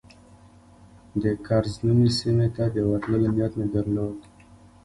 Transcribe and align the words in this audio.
د 1.21 1.23
کرز 1.45 1.73
نومي 1.85 2.09
سیمې 2.19 2.47
ته 2.55 2.63
د 2.75 2.77
ورتلو 2.89 3.17
نیت 3.35 3.53
مو 3.59 3.65
درلود. 3.75 4.17